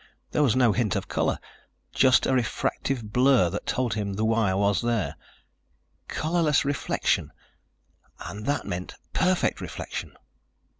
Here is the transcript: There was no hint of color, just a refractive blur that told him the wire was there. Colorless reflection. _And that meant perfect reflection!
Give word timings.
There 0.31 0.41
was 0.41 0.55
no 0.55 0.71
hint 0.71 0.95
of 0.95 1.07
color, 1.07 1.37
just 1.93 2.25
a 2.25 2.33
refractive 2.33 3.13
blur 3.13 3.51
that 3.51 3.67
told 3.67 3.93
him 3.93 4.13
the 4.13 4.25
wire 4.25 4.57
was 4.57 4.81
there. 4.81 5.15
Colorless 6.07 6.65
reflection. 6.65 7.31
_And 8.19 8.45
that 8.45 8.65
meant 8.65 8.95
perfect 9.13 9.61
reflection! 9.61 10.17